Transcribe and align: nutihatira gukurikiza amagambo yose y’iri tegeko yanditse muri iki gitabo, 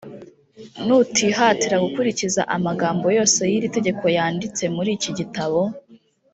nutihatira 0.85 1.75
gukurikiza 1.85 2.41
amagambo 2.55 3.05
yose 3.17 3.39
y’iri 3.51 3.67
tegeko 3.75 4.05
yanditse 4.17 4.63
muri 4.75 4.89
iki 4.97 5.11
gitabo, 5.19 5.59